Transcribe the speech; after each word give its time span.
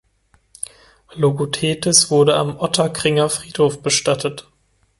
Logothetis 1.13 2.09
wurde 2.09 2.33
am 2.35 2.57
Ottakringer 2.57 3.29
Friedhof 3.29 3.83
bestattet. 3.83 4.47